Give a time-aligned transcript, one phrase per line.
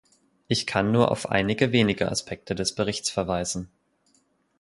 [0.47, 3.69] Ich kann nur auf einige wenige Aspekte des Berichts verweisen.